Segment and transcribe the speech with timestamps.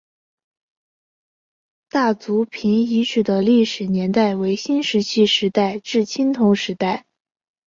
[1.89, 7.05] 大族坪遗址的历史年代为新石器时代至青铜时代。